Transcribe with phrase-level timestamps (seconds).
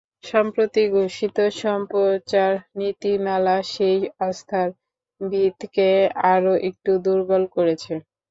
[0.23, 4.69] সম্প্রতি ঘোষিত সম্প্রচার নীতিমালা সেই আস্থার
[5.21, 5.89] ভিতকে
[6.33, 7.93] আরও একটু দুর্বল করেছে।